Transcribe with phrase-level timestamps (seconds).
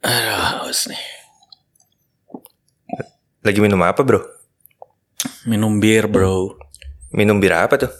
[0.00, 1.04] Aduh, haus nih.
[3.40, 4.20] Lagi minum apa bro?
[5.44, 6.56] Minum bir, bro.
[7.12, 7.92] Minum bir apa tuh?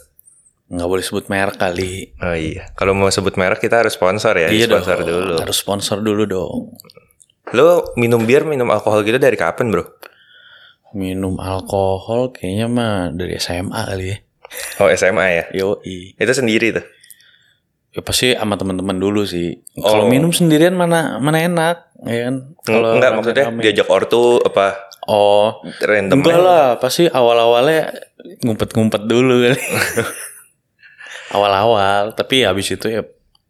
[0.71, 2.15] Nggak boleh sebut merek kali.
[2.23, 5.09] Oh iya, kalau mau sebut merek kita harus sponsor ya, Iya sponsor dong.
[5.09, 5.33] dulu.
[5.37, 6.61] Harus sponsor dulu dong.
[7.51, 9.83] Lo minum bir, minum alkohol gitu dari kapan bro?
[10.95, 14.17] Minum alkohol kayaknya mah dari SMA kali ya.
[14.79, 15.43] Oh SMA ya?
[15.53, 16.15] Yoi.
[16.15, 16.85] Itu sendiri tuh?
[17.91, 19.59] Ya pasti sama teman-teman dulu sih.
[19.75, 20.09] Kalau Oh.
[20.09, 22.35] minum sendirian mana mana enak, ya kan?
[22.63, 26.67] Kalau Enggak maksudnya diajak ortu apa Oh, random enggak lah.
[26.77, 27.89] Pasti awal-awalnya
[28.39, 29.59] ngumpet-ngumpet dulu kali.
[31.31, 33.01] Awal-awal, tapi habis itu ya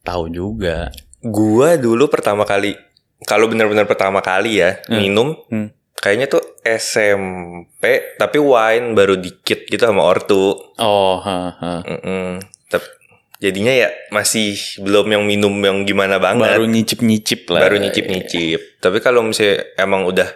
[0.02, 0.94] tahu juga.
[1.20, 2.78] Gua dulu pertama kali,
[3.26, 5.74] kalau benar-benar pertama kali ya minum, Hmm.
[5.94, 7.84] kayaknya tuh SMP,
[8.16, 10.54] tapi wine baru dikit gitu sama ortu.
[10.78, 11.74] Oh, ha, ha.
[11.82, 12.38] Mm-mm.
[12.70, 13.01] Tep-
[13.42, 16.46] jadinya ya masih belum yang minum yang gimana banget.
[16.46, 17.62] baru nyicip-nyicip lah.
[17.66, 18.78] baru nyicip-nyicip.
[18.78, 20.30] Tapi kalau misalnya emang udah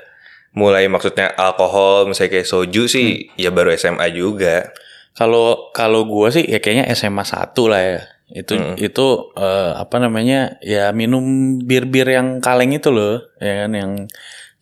[0.51, 4.73] mulai maksudnya alkohol, misalnya kayak soju sih, ya baru SMA juga.
[5.13, 7.99] Kalau kalau gua sih ya kayaknya SMA 1 lah ya.
[8.25, 9.05] Itu itu
[9.37, 10.57] eh, apa namanya?
[10.59, 11.23] Ya minum
[11.61, 13.91] bir-bir yang kaleng itu loh, ya kan yang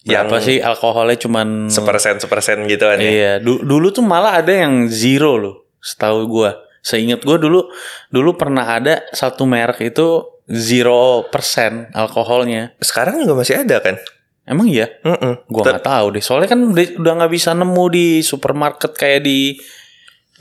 [0.03, 3.07] Yang- apa sih alkoholnya cuman Sepersen sepersen gitu kan ya.
[3.07, 6.59] Iya, du- dulu tuh malah ada yang zero loh, setahu gua.
[6.83, 7.71] Seingat gua dulu
[8.11, 12.75] dulu pernah ada satu merek itu zero persen alkoholnya.
[12.83, 13.95] Sekarang juga masih ada kan?
[14.43, 14.91] Emang iya?
[15.07, 15.47] Mm-mm.
[15.47, 16.23] Gua Ter- nggak tahu deh.
[16.23, 19.55] Soalnya kan udah udah nggak bisa nemu di supermarket kayak di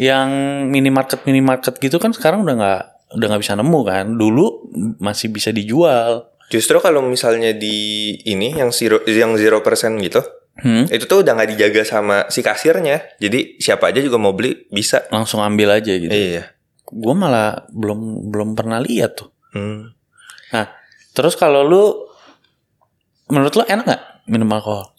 [0.02, 0.28] yang
[0.66, 2.82] minimarket minimarket gitu kan sekarang udah nggak
[3.14, 4.04] udah nggak bisa nemu kan.
[4.18, 6.26] Dulu masih bisa dijual.
[6.50, 10.20] Justru kalau misalnya di ini yang zero yang zero persen gitu,
[10.52, 10.84] Hmm?
[10.84, 13.00] itu tuh udah nggak dijaga sama si kasirnya.
[13.16, 15.08] Jadi siapa aja juga mau beli bisa.
[15.08, 16.12] Langsung ambil aja gitu.
[16.12, 16.52] Iya.
[16.84, 19.32] Gua malah belum belum pernah lihat tuh.
[19.56, 19.96] Hmm.
[20.52, 20.68] Nah,
[21.16, 21.84] terus kalau lu
[23.32, 24.92] menurut lu enak nggak minum alkohol?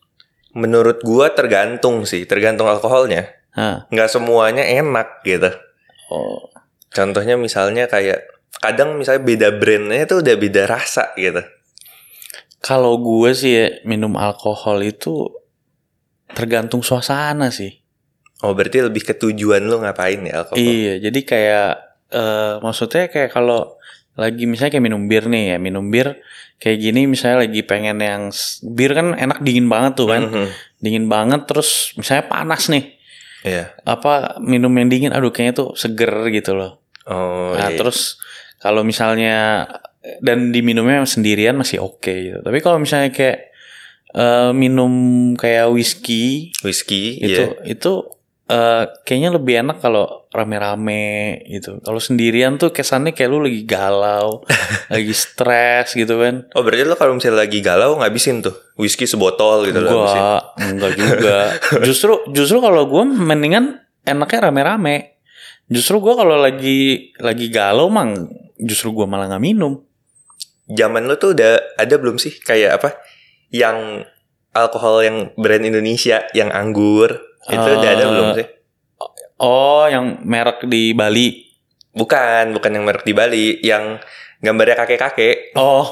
[0.57, 3.29] Menurut gua tergantung sih, tergantung alkoholnya.
[3.93, 5.53] Nggak semuanya enak gitu.
[6.09, 6.49] oh,
[6.89, 8.25] Contohnya misalnya kayak
[8.57, 11.41] kadang misalnya beda brandnya tuh udah beda rasa gitu.
[12.63, 15.27] kalau gue sih ya, minum alkohol itu
[16.33, 17.79] tergantung suasana sih.
[18.43, 20.59] Oh berarti lebih ke tujuan lu ngapain ya alkohol?
[20.59, 21.69] Iya, jadi kayak
[22.13, 23.79] eh maksudnya kayak kalau
[24.13, 26.19] lagi misalnya kayak minum bir nih ya, minum bir
[26.59, 28.29] kayak gini misalnya lagi pengen yang
[28.61, 30.27] bir kan enak dingin banget tuh kan.
[30.27, 30.47] Mhm.
[30.83, 32.99] Dingin banget terus misalnya panas nih.
[33.43, 33.75] Iya.
[33.87, 36.83] Apa minum yang dingin aduh kayaknya tuh seger gitu loh.
[37.07, 37.79] Oh Nah, iya.
[37.79, 38.19] terus
[38.59, 39.67] kalau misalnya
[40.19, 42.39] dan diminumnya sendirian masih oke gitu.
[42.43, 43.52] Tapi kalau misalnya kayak
[44.13, 44.93] eh, minum
[45.35, 47.65] kayak whisky whisky itu iya.
[47.65, 47.91] itu
[48.47, 51.77] eh, kayaknya lebih enak kalau rame-rame gitu.
[51.85, 54.41] Kalau sendirian tuh kesannya kayak lu lagi galau,
[54.93, 56.49] lagi stres gitu kan.
[56.57, 60.09] Oh berarti lo kalau misalnya lagi galau ngabisin tuh whisky sebotol gitu lo.
[60.09, 61.37] Enggak, enggak juga.
[61.87, 65.21] Justru justru kalau gue mendingan enaknya rame-rame.
[65.69, 68.27] Justru gue kalau lagi lagi galau mang
[68.59, 69.79] justru gue malah nggak minum.
[70.67, 72.89] Zaman lo tuh udah ada belum sih kayak apa?
[73.53, 74.09] Yang
[74.51, 78.47] alkohol yang brand Indonesia yang anggur itu udah ada Eh, belum sih?
[79.37, 81.43] Oh, yang merek di Bali.
[81.91, 84.01] Bukan, bukan yang merek di Bali, yang
[84.39, 85.53] gambarnya kakek-kakek.
[85.53, 85.85] Oh,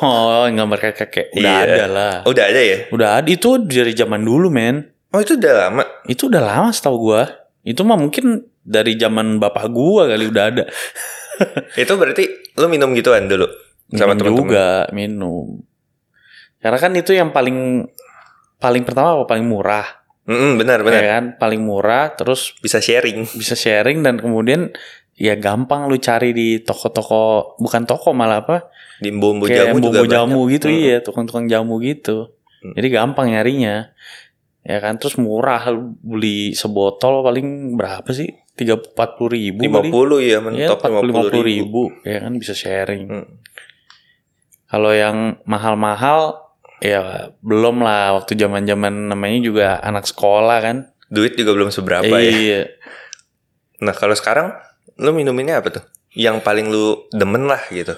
[0.44, 1.28] yang gambar kayak kakek.
[1.32, 1.66] Udah Iya.
[1.68, 2.16] ada lah.
[2.24, 2.78] Oh, udah ada ya?
[2.90, 4.90] Udah ada itu dari zaman dulu, men.
[5.12, 5.84] Oh itu udah lama.
[6.06, 7.24] Itu udah lama setahu gua.
[7.62, 10.64] Itu mah mungkin dari zaman bapak gua kali udah ada.
[11.76, 13.50] Itu berarti lo minum gituan dulu
[13.90, 14.40] sama Minum teman-teman.
[14.40, 15.48] juga minum.
[16.62, 17.90] Karena kan itu yang paling
[18.56, 19.84] paling pertama apa paling murah,
[20.24, 21.02] Mm-mm, benar benar.
[21.02, 21.26] ya kan?
[21.36, 23.26] Paling murah, terus Bisa sharing.
[23.28, 24.70] bisa sharing dan kemudian
[25.18, 28.70] ya gampang lu cari di toko-toko, bukan toko malah apa?
[28.98, 30.54] Di bumbu kayak jamu juga bumbu jamu banyak.
[30.54, 30.78] gitu Mm.
[30.78, 32.18] iya, tukang-tukang jamu gitu.
[32.62, 32.74] Hmm.
[32.78, 33.90] Jadi gampang nyarinya.
[34.62, 38.30] Ya kan, terus murah lu beli sebotol paling berapa sih?
[38.54, 39.90] Tiga empat puluh ribu Lima kali.
[39.90, 41.82] puluh ya mentok 40 lima puluh ribu.
[41.90, 42.06] ribu.
[42.06, 43.10] Ya kan bisa sharing.
[43.10, 43.28] Hmm.
[44.70, 46.38] Kalau yang mahal-mahal
[46.82, 50.78] ya belum lah waktu zaman-zaman namanya juga anak sekolah kan.
[51.08, 52.32] Duit juga belum seberapa ya.
[52.34, 52.62] iya.
[53.86, 54.52] Nah kalau sekarang
[54.98, 55.84] lo minuminnya apa tuh?
[56.18, 57.96] Yang paling lu demen lah gitu.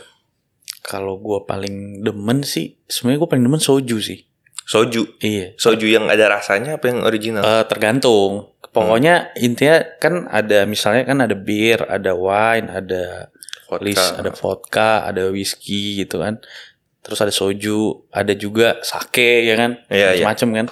[0.84, 4.20] Kalau gua paling demen sih, sebenarnya gua paling demen soju sih.
[4.68, 5.20] Soju.
[5.20, 5.56] Iya.
[5.60, 7.44] Soju yang ada rasanya apa yang original?
[7.44, 8.56] Eh, tergantung.
[8.74, 13.30] Pokoknya intinya kan ada misalnya kan ada bir, ada wine, ada
[13.70, 13.86] Vodka.
[13.86, 16.42] lis, ada vodka, ada whisky gitu kan.
[17.04, 20.24] Terus ada soju, ada juga sake ya kan, Iya, iya.
[20.24, 20.68] macam kan.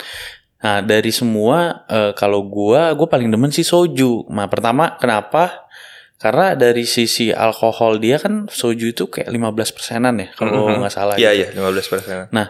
[0.64, 4.32] Nah dari semua eh, kalau gua, gua paling demen sih soju.
[4.32, 5.68] Nah pertama kenapa?
[6.16, 10.80] Karena dari sisi alkohol dia kan soju itu kayak 15 persenan ya kalau Mhm.
[10.80, 11.16] nggak salah.
[11.18, 11.58] Iya gitu.
[11.58, 12.18] iya 15 persen.
[12.32, 12.48] Nah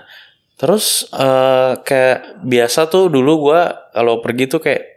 [0.54, 4.91] Terus eh kayak biasa tuh dulu gua kalau pergi tuh kayak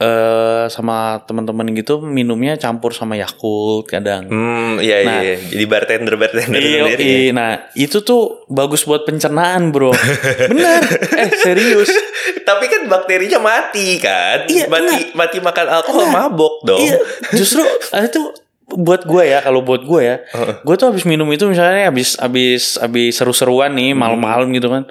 [0.00, 4.24] eh sama teman-teman gitu minumnya campur sama Yakult kadang.
[4.26, 5.20] Hmm, iya Nah.
[5.20, 5.36] iya.
[5.36, 7.04] Jadi bartender bartender Iya, sendiri.
[7.04, 7.30] iya.
[7.30, 9.92] nah itu tuh bagus buat pencernaan bro.
[10.50, 10.80] Bener,
[11.14, 11.92] eh serius.
[12.40, 14.48] Tapi kan bakterinya mati kan.
[14.48, 16.16] Iya, mati mati makan alkohol Enggak.
[16.18, 16.80] mabok dong.
[16.80, 16.96] Iya,
[17.30, 17.60] justru
[17.92, 18.32] ah, itu
[18.70, 20.16] buat gue ya kalau buat gue ya,
[20.62, 24.86] gue tuh habis minum itu misalnya habis habis habis seru-seruan nih malam-malam gitu kan,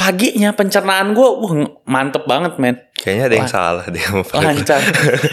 [0.00, 1.52] paginya pencernaan gue wah
[1.84, 4.40] mantep banget men, Kayaknya ada yang salah deh sama Pak.
[4.40, 4.80] lancar,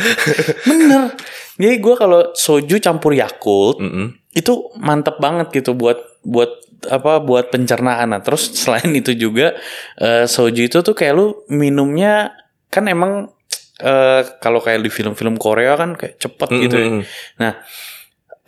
[0.70, 1.16] bener.
[1.56, 4.20] Jadi gue kalau soju campur Yakult Mm-mm.
[4.36, 5.96] itu mantep banget gitu buat
[6.28, 6.52] buat
[6.92, 8.12] apa buat pencernaan.
[8.12, 9.56] Nah, terus selain itu juga
[9.98, 12.36] eh, soju itu tuh kayak lu minumnya
[12.68, 13.32] kan emang
[13.80, 16.88] eh, kalau kayak di film-film Korea kan kayak cepet gitu ya.
[16.92, 17.04] Mm-mm.
[17.40, 17.56] Nah,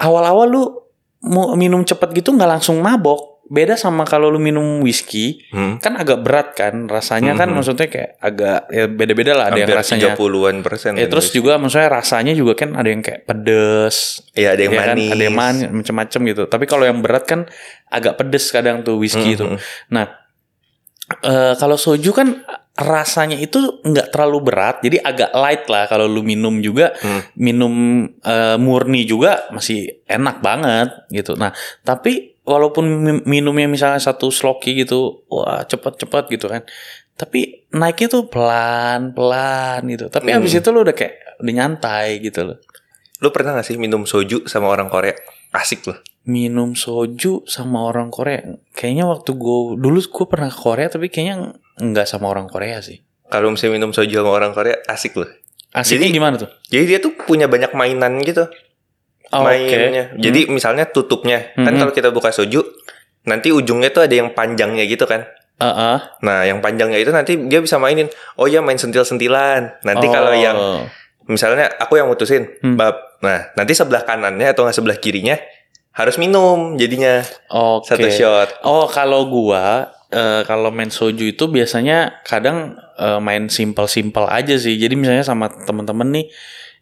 [0.03, 0.63] awal-awal lu
[1.19, 3.38] mau minum cepet gitu nggak langsung mabok.
[3.49, 5.81] Beda sama kalau lu minum whisky, Hmm.
[5.81, 7.55] kan agak berat kan rasanya kan Mhm.
[7.57, 10.91] maksudnya kayak agak ya beda-beda lah ada yang Hampir rasanya 30-an persen.
[10.93, 11.35] Ya kan, terus guys.
[11.35, 14.87] juga maksudnya rasanya juga kan ada yang kayak pedes, Iya ada yang ya kan?
[14.93, 15.09] manis.
[15.09, 16.43] ada yang manis macam-macam gitu.
[16.45, 17.41] Tapi kalau yang berat kan
[17.87, 19.41] agak pedes kadang tuh whisky itu.
[19.43, 19.57] Mhm.
[19.89, 20.05] Nah,
[21.19, 26.21] eh, kalau soju kan rasanya itu nggak terlalu berat, jadi agak light lah kalau lu
[26.21, 27.25] minum juga Hmm.
[27.35, 27.73] minum
[28.21, 31.33] eh, murni juga masih enak banget gitu.
[31.33, 31.49] Nah,
[31.81, 36.65] tapi walaupun mi- minumnya misalnya satu sloki gitu, wah cepet-cepet gitu kan.
[37.13, 40.09] Tapi naiknya tuh pelan-pelan gitu.
[40.09, 40.41] Tapi Hmm.
[40.41, 42.57] habis itu lu udah kayak udah nyantai gitu loh.
[43.19, 45.13] Lu pernah gak sih minum soju sama orang Korea?
[45.49, 45.99] Asik loh.
[46.19, 48.43] minum soju sama orang Korea.
[48.69, 53.01] Kayaknya waktu gue dulu gue pernah ke Korea tapi kayaknya nggak sama orang Korea sih.
[53.25, 55.25] Kalau misalnya minum soju sama orang Korea, asik loh.
[55.73, 56.49] Asiknya Jadi- gimana tuh?
[56.69, 58.45] Jadi dia tuh punya banyak mainan gitu.
[59.29, 60.09] Oh, mainnya.
[60.09, 60.21] oke.
[60.21, 61.53] Jadi misalnya tutupnya.
[61.53, 61.79] Kan Mhm.
[61.79, 62.65] kalau kita buka soju,
[63.23, 65.25] nanti ujungnya tuh ada yang panjangnya gitu kan.
[65.59, 65.69] Hmm.
[65.69, 65.97] Heeh.
[66.23, 68.07] Nah, yang panjangnya itu nanti dia bisa mainin.
[68.35, 69.83] Oh ya main sentil-sentilan.
[69.83, 70.39] Nanti kalau Oh.
[70.39, 70.57] yang
[71.25, 72.73] misalnya aku yang mutusin, Hmm.
[72.73, 72.95] bab.
[73.19, 75.35] Nah, nanti sebelah kanannya atau nggak sebelah kirinya
[75.91, 77.19] harus minum jadinya
[77.51, 77.91] Oke.
[77.91, 78.49] satu shot.
[78.63, 84.73] Oh, kalau gua eh, kalau main soju itu biasanya kadang eh, main simpel-simpel aja sih.
[84.75, 86.25] Jadi misalnya sama temen-temen nih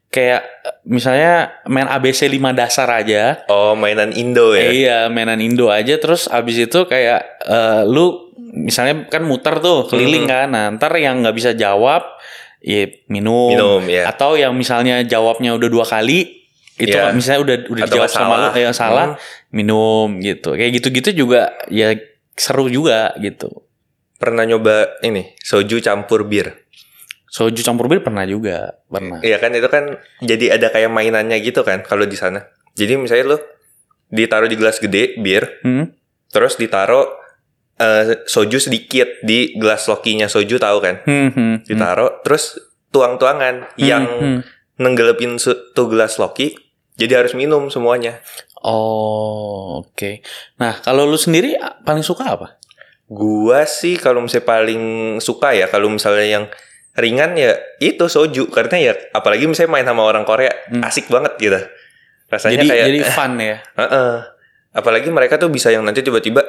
[0.08, 0.42] kayak
[0.84, 3.44] misalnya main ABC 5 dasar aja.
[3.48, 4.62] Oh, mainan Indo ya.
[4.64, 9.86] Eh, iya, mainan Indo aja terus abis itu kayak eh, lu misalnya kan muter tuh
[9.86, 10.32] keliling Mhm.
[10.32, 10.48] kan.
[10.50, 12.04] Nah, ntar yang nggak bisa jawab
[12.60, 13.52] ya minum.
[13.54, 14.08] Minum ya.
[14.10, 17.10] Atau yang misalnya jawabnya udah dua kali itu Iya.
[17.10, 19.20] misalnya udah udah Atau dijawab sama lu yang salah Hmm.
[19.52, 20.54] minum gitu.
[20.54, 21.94] Kayak gitu-gitu juga ya
[22.34, 23.50] seru juga gitu.
[24.18, 26.66] Pernah nyoba ini soju campur bir.
[27.38, 29.22] Soju campur bir pernah juga, pernah.
[29.22, 32.50] Iya kan itu kan jadi ada kayak mainannya gitu kan kalau di sana.
[32.74, 33.38] Jadi misalnya lu
[34.10, 35.94] ditaruh di gelas gede bir, Hmm?
[36.34, 37.06] terus ditaruh
[37.78, 41.06] eh, soju sedikit di gelas lokinya soju tahu kan?
[41.06, 41.56] Hmm, hmm, hmm.
[41.70, 42.58] Ditaruh terus
[42.90, 44.40] tuang-tuangan yang hmm.
[44.82, 46.58] nenggelepin tuh gelas loki
[46.98, 48.26] jadi harus minum semuanya.
[48.66, 50.26] Oh, oke.
[50.58, 51.54] Nah, kalau lu sendiri
[51.86, 52.58] paling suka apa?
[53.06, 54.84] Gua sih kalau misalnya paling
[55.22, 56.46] suka ya kalau misalnya yang
[56.98, 60.82] ringan ya itu soju karena ya apalagi misalnya main sama orang Korea Hmm.
[60.84, 61.60] asik banget gitu.
[62.28, 63.58] Rasanya Jadi kayak jadi fun ya.
[63.78, 64.14] Heeh.
[64.76, 66.44] Apalagi mereka tuh bisa yang nanti tiba-tiba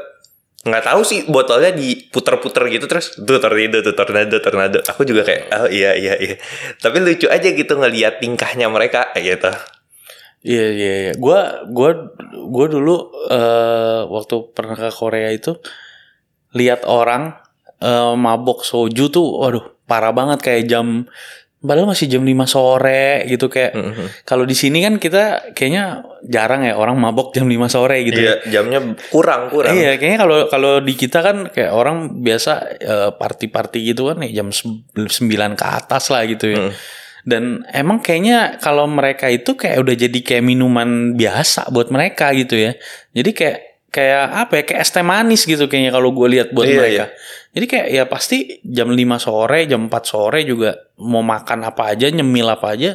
[0.59, 5.43] nggak tahu sih botolnya diputer-puter gitu terus tuh tornado tuh tornado tornado aku juga kayak
[5.55, 6.35] oh iya iya iya
[6.83, 9.53] tapi lucu aja gitu ngelihat tingkahnya mereka kayak gitu
[10.39, 11.13] Iya iya iya.
[11.19, 12.11] Gua gua
[12.47, 15.59] gua dulu eh waktu pernah ke Korea itu
[16.55, 17.39] lihat orang
[17.79, 21.09] eh, mabok soju tuh waduh parah banget kayak jam
[21.59, 24.05] padahal masih jam 5 sore gitu kayak Mhm.
[24.23, 28.39] kalau di sini kan kita kayaknya jarang ya orang mabok jam 5 sore gitu ya.
[28.39, 28.79] iya jamnya
[29.11, 34.07] kurang kurang Iya, kayaknya kalau kalau di kita kan kayak orang biasa eh, party-party gitu
[34.07, 35.19] kan ya jam se- 9
[35.55, 36.59] ke atas lah gitu ya.
[36.61, 36.73] Mm.
[37.27, 42.55] Dan emang kayaknya kalau mereka itu kayak udah jadi kayak minuman biasa buat mereka gitu
[42.55, 42.73] ya.
[43.11, 46.65] Jadi kayak kayak apa ya kayak es teh manis gitu kayaknya kalau gue lihat buat
[46.65, 47.05] Iya, mereka.
[47.51, 52.07] Jadi kayak ya pasti jam 5 sore, jam 4 sore juga mau makan apa aja,
[52.09, 52.95] nyemil apa aja,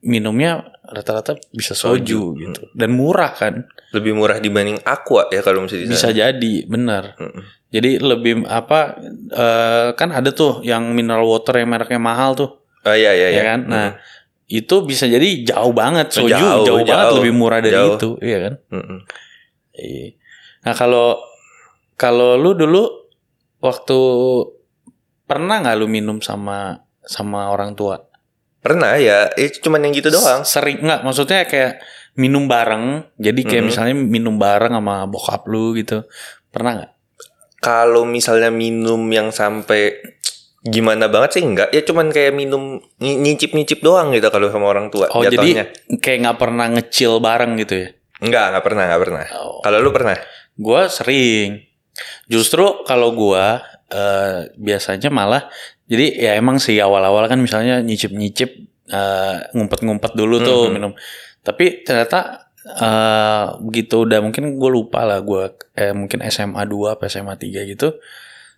[0.00, 2.60] minumnya rata-rata bisa soju, Soju, gitu.
[2.72, 3.64] Dan murah kan.
[3.88, 7.16] lebih murah dibanding aqua ya kalau misalnya Bisa jadi, benar.
[7.16, 7.40] Mm-mm.
[7.68, 12.92] Jadi lebih apa eh, kan ada tuh yang mineral water yang mereknya mahal tuh, oh
[12.92, 13.60] iya iya ya iya kan?
[13.64, 13.88] Nah,
[14.44, 17.16] itu bisa jadi jauh banget soju, Jauh, jauh, banget jauh.
[17.20, 17.96] lebih murah dari Jauh.
[17.96, 18.54] itu, iya kan?
[19.72, 20.08] Iya.
[20.60, 21.18] Nah, kalau
[21.94, 22.82] kalau lu dulu
[23.58, 23.98] waktu
[25.24, 28.04] pernah nggak lu minum sama sama orang tua?
[28.58, 31.00] pernah ya itu cuman yang gitu doang Sering nggak?
[31.00, 31.78] Maksudnya kayak
[32.14, 33.06] minum bareng.
[33.16, 33.68] Jadi kayak Mhm.
[33.70, 36.02] misalnya minum bareng sama bokap lu gitu.
[36.48, 36.92] Pernah nggak?
[37.58, 39.98] kalau misalnya minum yang sampai
[40.60, 44.86] gimana banget sih enggak ya cuman kayak minum ny- nyicip-nyicip doang gitu kalau sama orang
[44.88, 45.66] tua Oh jatuhnya.
[45.66, 47.88] jadi kayak nggak pernah ngecil bareng gitu ya?
[48.20, 49.58] enggak enggak pernah enggak pernah Oh.
[49.58, 50.14] kalau lu pernah
[50.58, 51.62] Gue sering.
[52.26, 53.44] Justru kalau gue
[53.88, 55.48] eh, biasanya malah
[55.88, 58.50] jadi ya emang sih awal-awal kan misalnya nyicip-nyicip
[58.88, 60.72] eh, ngumpet-ngumpet dulu tuh Mhm.
[60.74, 60.92] minum.
[61.40, 67.08] Tapi ternyata eh, begitu udah mungkin gue lupa lah gue eh, mungkin SMA 2 apa
[67.08, 67.96] SMA 3 gitu.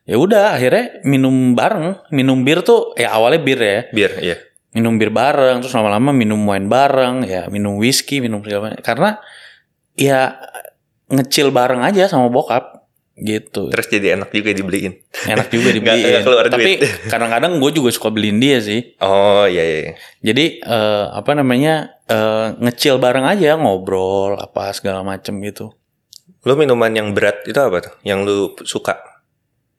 [0.03, 3.81] Ya udah akhirnya minum bareng, minum bir tuh ya awalnya bir ya.
[3.93, 4.37] biar iya
[4.71, 9.11] minum bir bareng terus lama-lama minum wine bareng ya minum whisky minum segala macam karena
[9.95, 10.39] ya
[11.11, 12.87] ngecil bareng aja sama bokap
[13.21, 13.69] gitu.
[13.69, 14.97] Terus jadi enak juga dibeliin.
[15.29, 16.07] Enak juga dibeliin.
[16.09, 16.81] nggak keluar tapi
[17.13, 18.97] kadang-kadang gue juga suka beliin dia sih.
[19.03, 19.93] Oh iya iya iya.
[20.25, 25.75] jadi eh, apa namanya eh, ngecil bareng aja ngobrol apa segala macem gitu.
[26.49, 27.95] Lu minuman yang berat itu apa tuh?
[28.01, 28.97] Yang lu suka?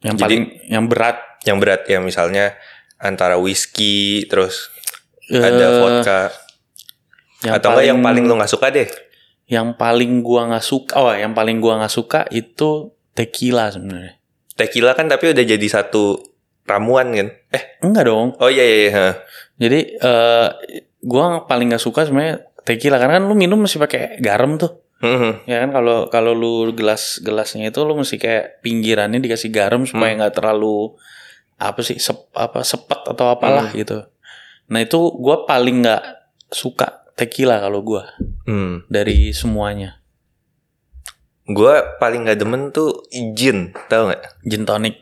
[0.06, 1.18] Yang Jadi- paling yang berat.
[1.42, 2.54] Yang berat ya misalnya
[3.02, 4.70] antara whisky terus
[5.34, 6.22] eh, ada vodka.
[7.42, 8.86] atau enggak yang paling lu nggak suka deh
[9.52, 14.16] yang paling gua nggak suka oh yang paling gua nggak suka itu tequila sebenarnya
[14.56, 16.24] tequila kan tapi udah jadi satu
[16.64, 19.08] ramuan kan eh enggak dong oh iya iya, iya.
[19.62, 20.48] Jadi eh
[21.06, 24.82] gua paling nggak suka sebenarnya tequila karena kan lu minum mesti pakai garam tuh.
[25.06, 25.46] Mhm.
[25.46, 30.18] Ya kan kalau kalau lu gelas gelasnya itu lu mesti kayak pinggirannya dikasih garam supaya
[30.18, 30.98] nggak terlalu
[31.62, 34.02] apa sih sep, apa sepet atau apalah gitu.
[34.74, 36.04] Nah itu gua paling nggak
[36.50, 38.08] suka tequila kalau gua
[38.44, 38.84] Hmm.
[38.88, 40.02] dari semuanya.
[41.44, 43.04] Gua paling nggak demen tuh
[43.34, 44.24] gin, tau nggak?
[44.44, 44.96] Gin tonic.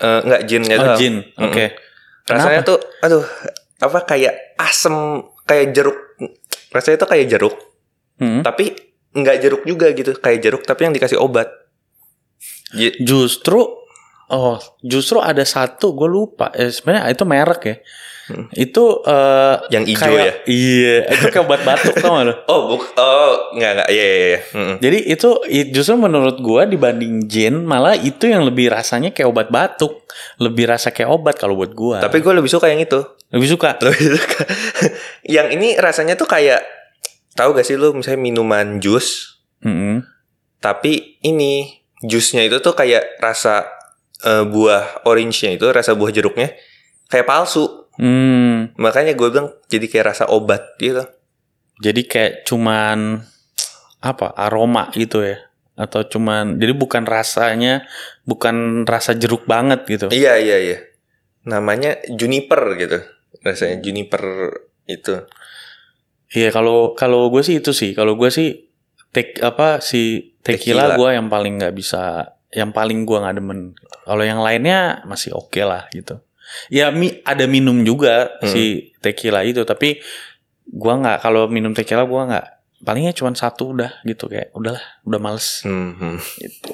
[0.00, 1.14] Eh, nggak gin nggak Oh gin.
[1.36, 1.64] Oke.
[2.24, 3.26] Rasanya tuh, aduh,
[3.78, 4.94] apa kayak asem,
[5.44, 5.98] kayak jeruk.
[6.70, 7.56] Rasanya tuh kayak jeruk,
[8.16, 8.40] Hmm.
[8.40, 8.70] tapi
[9.10, 11.50] nggak jeruk juga gitu, kayak jeruk tapi yang dikasih obat.
[12.70, 13.58] Ji- Justru
[14.30, 16.54] oh justru ada satu gue lupa.
[16.54, 17.76] Eh, sebenarnya itu merek ya.
[18.30, 18.46] Hmm.
[18.52, 20.34] Itu eh Yang hijau kayak- ya?
[20.46, 22.34] Iya, itu kayak obat batuk tau gak lo?
[22.46, 24.40] Oh, buk, oh, nggak nggak, iya iya iya.
[24.78, 25.28] Jadi itu
[25.68, 30.06] justru menurut gua dibanding gin malah itu yang lebih rasanya kayak obat batuk,
[30.36, 31.98] lebih rasa kayak obat kalau buat gua.
[31.98, 33.02] Tapi gue lebih suka yang itu.
[33.28, 33.74] lebih suka.
[33.82, 34.42] Lebih suka.
[35.24, 36.62] yang ini rasanya tuh kayak,
[37.32, 40.02] tahu gak sih lu misalnya minuman jus, Mm-mm.
[40.56, 43.70] tapi ini jusnya itu tuh kayak rasa
[44.20, 46.52] eh, buah orange-nya itu, rasa buah jeruknya
[47.10, 47.66] kayak palsu.
[48.00, 51.04] Hmm, Makanya gue bilang jadi kayak rasa obat gitu.
[51.76, 53.24] jadi kayak cuman
[54.00, 55.36] apa aroma gitu ya
[55.74, 57.84] atau cuman jadi bukan rasanya
[58.24, 60.06] bukan rasa jeruk banget gitu.
[60.08, 60.78] Iya iya iya.
[61.44, 63.00] Namanya juniper gitu.
[63.40, 64.24] Rasanya juniper
[64.84, 65.24] itu.
[66.30, 68.68] Iya kalau kalau gue sih itu sih kalau gue sih
[69.10, 70.96] tek apa si tequila, Tequila.
[70.96, 73.72] gue yang paling nggak bisa yang paling gue nggak demen.
[74.04, 76.20] Kalau yang lainnya masih oke lah gitu.
[76.68, 78.48] Ya mi, ada minum juga Hmm.
[78.48, 78.62] si
[78.98, 80.02] tequila itu tapi
[80.66, 82.46] gue nggak kalau minum tequila gue nggak
[82.80, 86.16] palingnya cuma satu udah gitu kayak udahlah udah males Hmm, hmm.
[86.38, 86.72] gitu.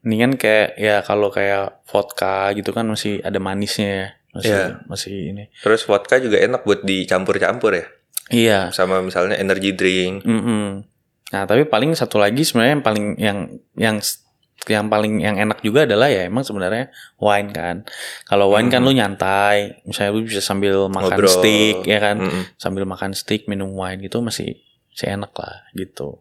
[0.00, 4.08] Mendingan kayak ya kalau kayak vodka gitu kan masih ada manisnya ya.
[4.30, 4.64] Masih Iya.
[4.86, 5.44] masih ini.
[5.58, 7.84] Terus vodka juga enak buat dicampur-campur ya.
[8.30, 8.60] Iya.
[8.70, 10.22] Sama misalnya energy drink.
[10.22, 10.86] Mm-mm.
[11.30, 13.38] Nah, tapi paling satu lagi sebenarnya yang paling yang
[13.74, 13.96] yang
[14.68, 17.76] yang paling yang enak juga adalah ya emang sebenarnya wine kan.
[18.28, 21.32] Kalau wine kan lu nyantai, misalnya lu bisa sambil makan Ngobrol.
[21.32, 22.42] steak ya kan, Mm-mm.
[22.60, 24.60] sambil makan steak minum wine gitu masih
[24.92, 26.20] masih enak lah gitu.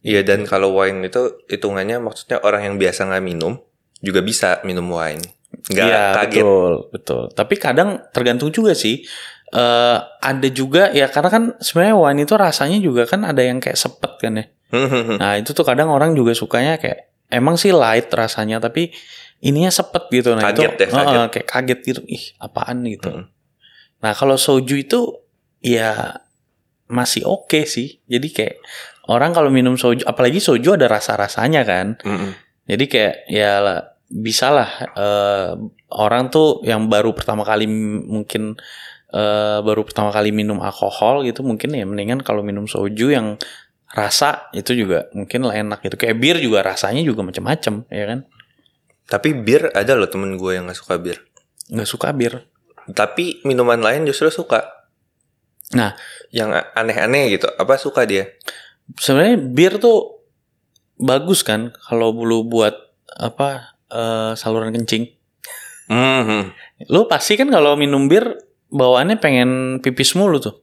[0.00, 3.60] Iya dan kalau wine itu hitungannya maksudnya orang yang biasa nggak minum
[4.00, 5.20] juga bisa minum wine.
[5.70, 6.42] Nggak Iya, kaget.
[6.42, 7.22] betul, betul.
[7.36, 9.04] Tapi kadang tergantung juga sih.
[9.50, 13.76] Eh ada juga ya karena kan sebenarnya wine itu rasanya juga kan ada yang kayak
[13.76, 14.46] sepet kan ya.
[15.18, 18.90] Nah itu tuh kadang orang juga sukanya kayak emang sih light rasanya tapi
[19.40, 20.36] ininya sepet gitu.
[20.36, 21.16] Nah Kaget itu ya, kaget.
[21.16, 22.00] eh, kayak kaget gitu.
[22.06, 23.10] Ih apaan gitu.
[23.10, 23.24] Mm.
[24.04, 25.00] Nah kalau soju itu
[25.64, 26.20] ya
[26.90, 28.02] masih oke sih.
[28.04, 28.56] Jadi kayak
[29.08, 31.96] orang kalau minum soju, apalagi soju ada rasa-rasanya kan.
[32.04, 32.36] Mm-mm.
[32.68, 33.78] Jadi kayak ya lah,
[34.10, 35.50] bisa lah eh,
[35.94, 38.58] orang tuh yang baru pertama kali mungkin
[39.14, 43.38] eh, baru pertama kali minum alkohol gitu mungkin ya mendingan kalau minum soju yang
[43.90, 45.96] rasa itu juga mungkin lah enak gitu.
[45.98, 48.20] Kayak bir juga rasanya juga macam-macam ya kan.
[49.10, 51.18] Tapi bir ada loh temen gue yang nggak suka bir.
[51.70, 52.46] Nggak suka bir.
[52.94, 54.66] Tapi minuman lain justru suka.
[55.74, 55.94] Nah.
[56.30, 57.50] yang aneh-aneh gitu.
[57.58, 58.30] Apa suka dia?
[58.94, 60.22] Sebenarnya bir tuh
[60.94, 62.74] bagus kan kalau lu buat
[63.18, 65.10] apa eh, saluran kencing.
[65.90, 66.54] Mhm.
[66.86, 68.38] Lu pasti kan kalau minum bir
[68.70, 69.50] bawaannya pengen
[69.82, 70.62] pipis mulu tuh.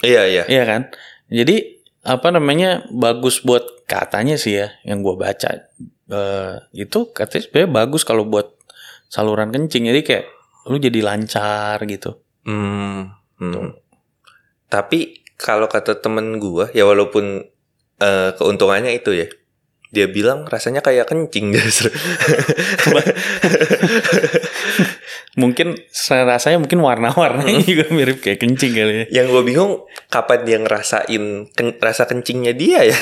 [0.00, 0.44] Iya iya.
[0.48, 0.82] Iya kan?
[1.28, 5.70] Jadi apa namanya bagus buat katanya sih ya yang gua baca
[6.12, 8.58] eh, itu katanya sebenarnya bagus kalau buat
[9.12, 9.92] saluran kencing.
[9.92, 10.24] Jadi kayak
[10.72, 12.16] lu jadi lancar gitu.
[12.48, 13.12] Hmm.
[13.36, 13.76] hmm.
[14.72, 17.44] Tapi kalau kata temen gua ya walaupun
[18.00, 19.28] eh, keuntungannya itu ya.
[19.92, 21.92] Dia bilang rasanya kayak kencing justru.
[25.32, 29.04] Mungkin rasanya mungkin warna-warnanya juga mirip kayak kencing kali ya.
[29.22, 29.72] Yang gue bingung
[30.12, 31.24] kapan dia ngerasain
[31.56, 32.98] ken- rasa kencingnya dia ya.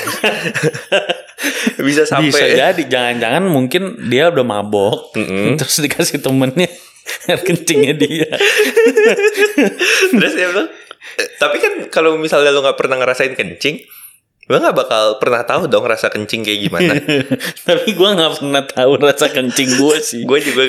[1.87, 5.59] Bisa sampai Bisa jadi jangan-jangan mungkin dia udah mabok Mm-mm.
[5.59, 6.71] terus dikasih temennya
[7.27, 8.29] air kencingnya dia.
[10.15, 10.69] Terus dia bilang,
[11.17, 13.81] "Eh, tapi kan kalau misalnya lo nggak pernah ngerasain kencing,
[14.51, 16.93] lo nggak bakal pernah tahu dong rasa kencing kayak gimana.
[17.67, 20.21] Tapi gua nggak pernah tahu rasa kencing gue sih.
[20.27, 20.61] gue juga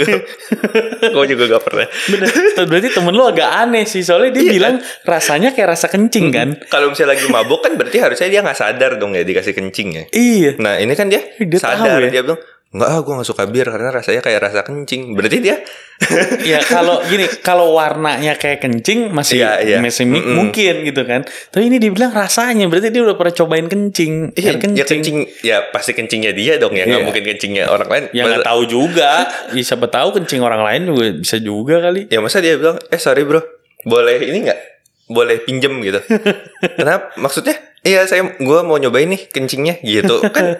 [1.14, 1.86] gue juga gak pernah.
[2.08, 2.30] Bener.
[2.64, 6.48] Berarti temen lu agak aneh sih Soalnya dia Iya bilang rasanya kayak rasa kencing kan
[6.70, 10.04] Kalau misalnya lagi mabuk kan berarti harusnya dia nggak sadar dong ya dikasih kencing ya.
[10.14, 12.10] Iya Nah ini kan dia, Dia sadar tahu ya.
[12.10, 12.40] dia bilang
[12.72, 15.12] Enggak, ah, gue gak suka bir karena rasanya kayak rasa kencing.
[15.12, 15.60] Berarti dia
[16.50, 19.78] Ya kalau gini Kalau warnanya kayak kencing Masih Iya, iya.
[19.78, 20.34] masih mi- Mm-mm.
[20.34, 24.72] mungkin gitu kan Tapi ini dibilang rasanya Berarti dia udah pernah cobain kencing Iya, Air
[24.72, 27.06] ya kencing ya pasti kencingnya dia dong ya, nggak Iya.
[27.06, 28.04] mungkin kencingnya orang lain.
[28.10, 29.10] Ya nggak tahu juga
[29.54, 32.98] ya, Siapa tahu kencing orang lain juga Bisa juga kali Ya masa dia bilang, eh
[32.98, 33.44] sorry bro,
[33.84, 34.60] boleh ini nggak?
[35.06, 36.00] Boleh pinjem gitu.
[36.78, 37.12] Kenapa?
[37.14, 37.52] Maksudnya?
[37.82, 40.22] Iya saya, gue mau nyobain nih kencingnya gitu.
[40.22, 40.54] Kan?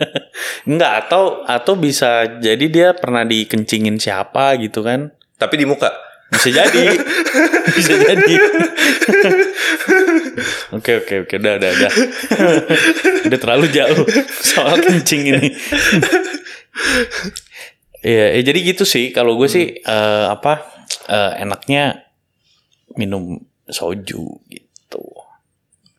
[0.70, 5.10] Enggak atau Atau bisa jadi dia pernah dikencingin siapa gitu kan?
[5.42, 5.90] Tapi di muka.
[6.30, 6.86] Bisa jadi.
[7.76, 8.34] Bisa jadi.
[10.72, 11.34] Oke oke oke.
[11.36, 11.92] Udah udah udah.
[13.28, 14.08] Udah terlalu jauh
[14.40, 15.48] Soal kencing ini.
[18.00, 19.12] Iya eh, jadi gitu sih.
[19.12, 20.64] Kalau gue sih eh, Apa
[21.12, 22.08] eh, Enaknya
[22.96, 24.71] Minum soju gitu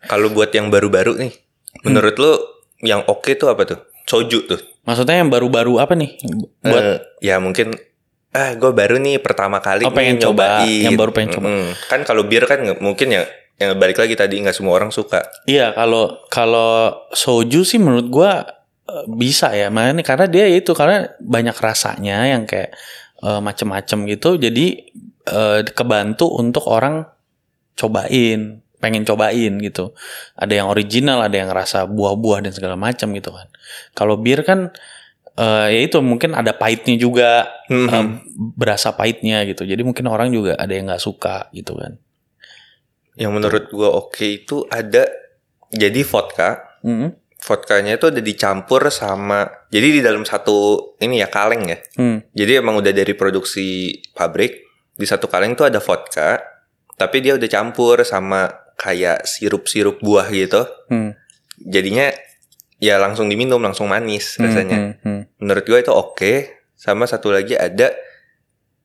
[0.04, 1.34] Kalau buat yang baru-baru nih,
[1.84, 2.34] menurut lo
[2.84, 3.80] yang oke tuh apa tuh?
[4.04, 4.60] Soju tuh.
[4.84, 6.12] Maksudnya yang baru-baru apa nih
[6.60, 7.72] Buat Eh, ya mungkin
[8.36, 10.66] ah gue baru nih pertama kali Oh, pengen coba.
[10.66, 10.84] nyobain.
[10.84, 11.48] Yang baru pengen coba.
[11.48, 11.68] Mm-mm.
[11.88, 13.24] Kan kalau bir kan mungkin ya
[13.56, 15.24] yang balik lagi tadi nggak semua orang suka.
[15.46, 18.44] Iya kalau kalau soju sih menurut gua
[18.90, 22.74] eh, bisa ya, makanya karena dia itu karena banyak rasanya yang kayak
[23.24, 24.66] eh, macem-macem gitu, jadi
[25.24, 27.08] eh, kebantu untuk orang
[27.78, 29.96] cobain, pengen cobain gitu.
[30.36, 33.48] Ada yang original, ada yang rasa buah-buah dan segala macam gitu kan.
[33.96, 34.76] Kalau bir kan
[35.34, 37.90] eh, ya itu mungkin ada pahitnya juga, Mhm.
[37.90, 38.06] eh,
[38.54, 39.66] berasa pahitnya gitu.
[39.66, 41.98] Jadi mungkin orang juga ada yang nggak suka gitu kan.
[43.18, 45.10] Yang menurut gue oke itu ada
[45.74, 46.78] jadi vodka.
[46.86, 47.18] Mhm.
[47.44, 51.76] Vodkanya itu udah dicampur sama jadi di dalam satu ini ya kaleng ya.
[52.00, 52.24] Hmm.
[52.32, 54.64] Jadi emang udah dari produksi pabrik
[54.96, 56.40] di satu kaleng tuh ada vodka,
[56.96, 60.66] tapi dia udah campur sama kayak sirup-sirup buah gitu.
[60.90, 61.16] Hmm.
[61.60, 62.12] Jadinya
[62.82, 64.78] ya langsung diminum langsung manis rasanya.
[64.78, 65.22] Hmm, hmm, hmm.
[65.40, 66.34] Menurut gue itu oke.
[66.76, 67.96] Sama satu lagi ada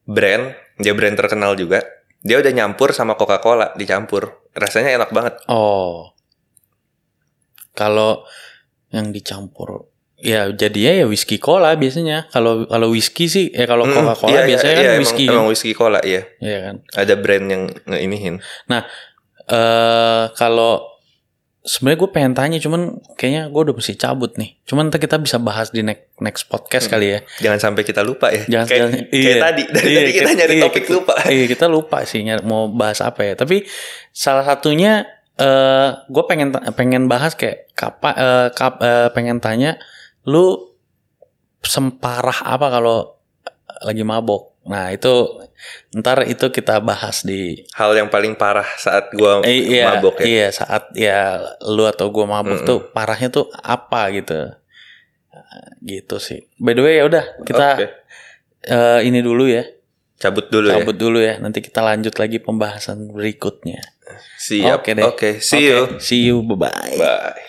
[0.07, 1.83] brand, dia brand terkenal juga.
[2.23, 4.47] Dia udah nyampur sama Coca-Cola dicampur.
[4.55, 5.35] Rasanya enak banget.
[5.51, 6.15] Oh.
[7.75, 8.27] Kalau
[8.89, 12.27] yang dicampur ya jadinya ya whisky cola biasanya.
[12.35, 15.25] Kalau kalau whisky sih ya kalau Mm, Coca-Cola iya, iya, biasanya iya, kan emang, whisky.
[15.25, 15.51] Emang kan?
[15.51, 16.23] whisky cola iya.
[16.43, 16.77] Iya kan.
[16.99, 18.35] Ada brand yang ngeinihin.
[19.49, 20.85] Eh kalau
[21.59, 24.57] sebenarnya gue pengen tanya cuman kayaknya gue udah mesti cabut nih.
[24.65, 27.21] Cuman kita bisa bahas di next next podcast kali ya.
[27.43, 28.45] Jangan sampai kita lupa ya.
[28.47, 29.43] Jangan kayak, jangan- kayak iya.
[29.43, 29.63] tadi.
[29.69, 31.13] Dari Iya, tadi kita nyari iya, topik kita- lupa.
[31.29, 33.35] Iya kita lupa sih nyari- mau bahas apa ya.
[33.35, 33.65] Tapi
[34.13, 35.05] salah satunya
[35.39, 39.77] eh gue pengen pengen bahas kayak kapa eh, kap- eh, pengen tanya
[40.25, 40.73] lu
[41.61, 42.97] semparah apa kalau
[43.85, 44.48] lagi mabok.
[44.69, 45.43] Nah itu
[45.97, 50.25] ntar itu kita bahas di Hal yang paling parah saat gua eh, iya, mabok ya.
[50.29, 52.69] Iya saat ya lu atau gue mabok Mm-mm.
[52.69, 54.53] tuh parahnya tuh apa gitu.
[55.81, 56.45] Gitu sih.
[56.61, 57.87] By the way ya udah kita Oke.
[58.69, 59.65] eh, ini dulu ya.
[60.19, 60.83] Cabut dulu ya.
[60.83, 61.39] cabut dulu ya.
[61.41, 63.81] Nanti kita lanjut lagi pembahasan berikutnya.
[64.37, 64.83] Siap.
[64.83, 65.05] Oke deh.
[65.07, 65.79] Oke, see you.
[65.87, 66.43] Oke, See you.
[66.43, 66.97] Bye bye.
[66.99, 67.48] Bye.